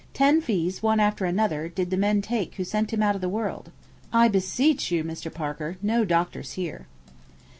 [0.15, 3.29] Ten fees, one after another, did the men take who sent him out of the
[3.29, 3.69] world.
[4.11, 5.31] I beseech you, Mr.
[5.31, 6.87] Parker, no doctors here.'